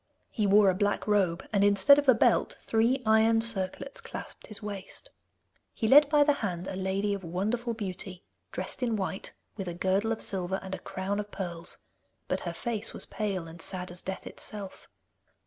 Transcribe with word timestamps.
He 0.31 0.47
wore 0.47 0.71
a 0.71 0.73
black 0.73 1.05
robe, 1.05 1.45
and 1.53 1.63
instead 1.63 1.99
of 1.99 2.09
a 2.09 2.15
belt 2.15 2.57
three 2.59 2.97
iron 3.05 3.39
circlets 3.39 4.01
clasped 4.01 4.47
his 4.47 4.63
waist. 4.63 5.11
He 5.75 5.87
led 5.87 6.09
by 6.09 6.23
the 6.23 6.33
hand 6.41 6.65
a 6.67 6.75
lady 6.75 7.13
of 7.13 7.23
wonderful 7.23 7.75
beauty, 7.75 8.23
dressed 8.51 8.81
in 8.81 8.95
white, 8.95 9.33
with 9.57 9.67
a 9.67 9.75
girdle 9.75 10.11
of 10.11 10.19
silver 10.19 10.59
and 10.63 10.73
a 10.73 10.79
crown 10.79 11.19
of 11.19 11.29
pearls, 11.29 11.77
but 12.27 12.39
her 12.39 12.53
face 12.53 12.93
was 12.95 13.05
pale 13.05 13.47
and 13.47 13.61
sad 13.61 13.91
as 13.91 14.01
death 14.01 14.25
itself. 14.25 14.87